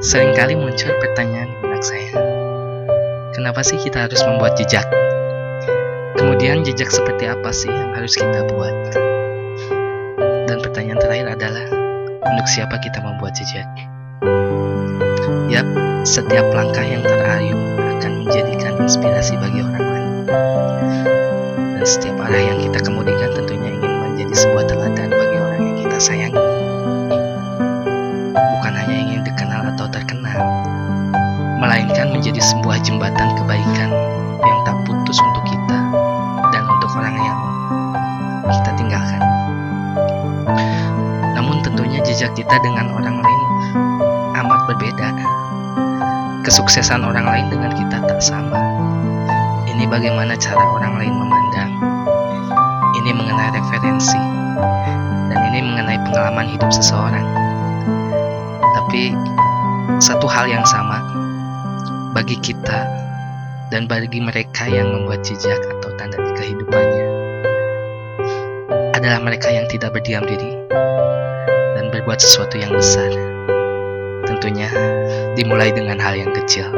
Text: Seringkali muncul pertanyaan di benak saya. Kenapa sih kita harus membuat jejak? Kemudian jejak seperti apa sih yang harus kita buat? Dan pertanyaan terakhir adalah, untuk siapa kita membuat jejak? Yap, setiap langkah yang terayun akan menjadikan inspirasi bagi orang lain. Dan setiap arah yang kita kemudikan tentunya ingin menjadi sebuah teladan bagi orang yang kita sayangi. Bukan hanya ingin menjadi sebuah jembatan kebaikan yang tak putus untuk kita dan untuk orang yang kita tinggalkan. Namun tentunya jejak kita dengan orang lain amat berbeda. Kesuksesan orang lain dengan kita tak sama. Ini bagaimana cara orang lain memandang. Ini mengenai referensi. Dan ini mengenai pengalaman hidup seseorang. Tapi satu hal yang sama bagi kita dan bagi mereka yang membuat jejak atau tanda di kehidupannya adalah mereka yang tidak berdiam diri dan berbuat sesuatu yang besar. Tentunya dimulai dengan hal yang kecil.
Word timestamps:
Seringkali 0.00 0.56
muncul 0.56 0.96
pertanyaan 0.96 1.52
di 1.52 1.56
benak 1.60 1.84
saya. 1.84 2.16
Kenapa 3.36 3.60
sih 3.60 3.76
kita 3.76 4.08
harus 4.08 4.24
membuat 4.24 4.56
jejak? 4.56 4.88
Kemudian 6.16 6.64
jejak 6.64 6.88
seperti 6.88 7.28
apa 7.28 7.52
sih 7.52 7.68
yang 7.68 7.92
harus 7.92 8.16
kita 8.16 8.48
buat? 8.48 8.96
Dan 10.48 10.56
pertanyaan 10.64 10.96
terakhir 11.04 11.36
adalah, 11.36 11.68
untuk 12.16 12.48
siapa 12.48 12.80
kita 12.80 12.96
membuat 13.04 13.36
jejak? 13.36 13.68
Yap, 15.52 15.68
setiap 16.08 16.48
langkah 16.48 16.80
yang 16.80 17.04
terayun 17.04 17.60
akan 18.00 18.24
menjadikan 18.24 18.80
inspirasi 18.80 19.36
bagi 19.36 19.60
orang 19.60 19.84
lain. 19.84 20.12
Dan 21.76 21.84
setiap 21.84 22.16
arah 22.24 22.40
yang 22.40 22.56
kita 22.56 22.80
kemudikan 22.80 23.36
tentunya 23.36 23.68
ingin 23.76 23.92
menjadi 24.00 24.32
sebuah 24.32 24.64
teladan 24.64 25.12
bagi 25.12 25.36
orang 25.36 25.60
yang 25.60 25.76
kita 25.84 25.98
sayangi. 26.00 26.44
Bukan 28.32 28.72
hanya 28.72 28.96
ingin 28.96 29.19
menjadi 32.20 32.52
sebuah 32.52 32.84
jembatan 32.84 33.32
kebaikan 33.32 33.88
yang 34.44 34.58
tak 34.68 34.76
putus 34.84 35.16
untuk 35.24 35.40
kita 35.48 35.78
dan 36.52 36.62
untuk 36.68 36.92
orang 37.00 37.16
yang 37.16 37.38
kita 38.44 38.70
tinggalkan. 38.76 39.24
Namun 41.32 41.64
tentunya 41.64 41.96
jejak 42.04 42.36
kita 42.36 42.60
dengan 42.60 42.92
orang 42.92 43.24
lain 43.24 43.48
amat 44.36 44.60
berbeda. 44.68 45.16
Kesuksesan 46.44 47.00
orang 47.00 47.24
lain 47.24 47.48
dengan 47.48 47.72
kita 47.72 48.04
tak 48.04 48.20
sama. 48.20 48.60
Ini 49.64 49.88
bagaimana 49.88 50.36
cara 50.36 50.60
orang 50.60 51.00
lain 51.00 51.16
memandang. 51.16 51.72
Ini 53.00 53.16
mengenai 53.16 53.48
referensi. 53.56 54.20
Dan 55.32 55.40
ini 55.56 55.72
mengenai 55.72 55.96
pengalaman 56.04 56.52
hidup 56.52 56.68
seseorang. 56.68 57.24
Tapi 58.76 59.16
satu 60.04 60.28
hal 60.28 60.52
yang 60.52 60.68
sama 60.68 61.00
bagi 62.20 62.36
kita 62.52 62.84
dan 63.72 63.88
bagi 63.88 64.20
mereka 64.20 64.68
yang 64.68 64.92
membuat 64.92 65.24
jejak 65.24 65.56
atau 65.56 65.88
tanda 65.96 66.20
di 66.20 66.32
kehidupannya 66.36 67.06
adalah 68.92 69.24
mereka 69.24 69.48
yang 69.48 69.64
tidak 69.72 69.96
berdiam 69.96 70.28
diri 70.28 70.52
dan 71.72 71.88
berbuat 71.88 72.20
sesuatu 72.20 72.60
yang 72.60 72.76
besar. 72.76 73.08
Tentunya 74.28 74.68
dimulai 75.32 75.72
dengan 75.72 75.96
hal 75.96 76.20
yang 76.20 76.36
kecil. 76.36 76.68